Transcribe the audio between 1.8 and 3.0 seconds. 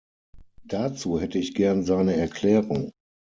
seine Erklärung.